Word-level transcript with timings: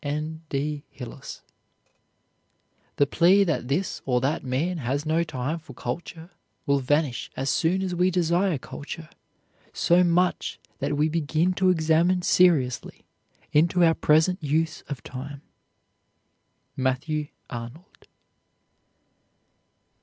N. 0.03 0.41
D. 0.49 0.83
HILLIS. 0.89 1.43
The 2.95 3.05
plea 3.05 3.43
that 3.43 3.67
this 3.67 4.01
or 4.03 4.19
that 4.19 4.43
man 4.43 4.79
has 4.79 5.05
no 5.05 5.23
time 5.23 5.59
for 5.59 5.75
culture 5.75 6.31
will 6.65 6.79
vanish 6.79 7.29
as 7.37 7.51
soon 7.51 7.83
as 7.83 7.93
we 7.93 8.09
desire 8.09 8.57
culture 8.57 9.09
so 9.73 10.03
much 10.03 10.59
that 10.79 10.97
we 10.97 11.07
begin 11.07 11.53
to 11.53 11.69
examine 11.69 12.23
seriously 12.23 13.05
into 13.53 13.83
our 13.83 13.93
present 13.93 14.41
use 14.41 14.81
of 14.89 15.03
time. 15.03 15.43
MATTHEW 16.75 17.27
ARNOLD. 17.51 18.07